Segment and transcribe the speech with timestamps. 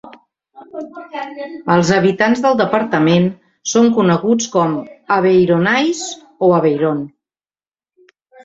[1.73, 3.29] Els habitants del departament
[3.75, 4.75] són coneguts com
[5.19, 6.03] Aveyronnais
[6.49, 7.07] o Aveyron.